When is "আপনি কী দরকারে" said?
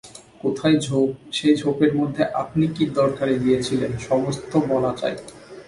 2.33-3.33